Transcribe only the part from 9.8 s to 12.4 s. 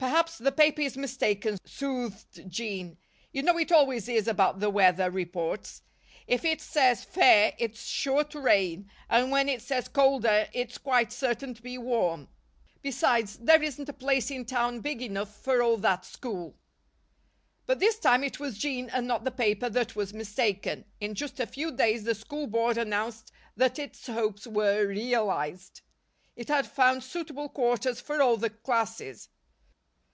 'Colder,' it's quite certain to be warm.